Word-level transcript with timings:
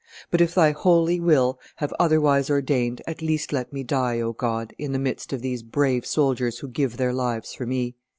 But 0.31 0.41
if 0.41 0.55
Thy 0.55 0.71
holy 0.71 1.19
will 1.19 1.59
have 1.75 1.93
otherwise 1.99 2.49
ordained, 2.49 3.03
at 3.05 3.21
least 3.21 3.53
let 3.53 3.71
me 3.71 3.83
die, 3.83 4.19
O 4.19 4.33
God, 4.33 4.73
in 4.79 4.93
the 4.93 4.97
midst 4.97 5.31
of 5.31 5.43
these 5.43 5.61
brave 5.61 6.07
soldiers 6.07 6.57
who 6.57 6.67
give 6.69 6.97
their 6.97 7.13
lives 7.13 7.53
for 7.53 7.67
me!" 7.67 7.93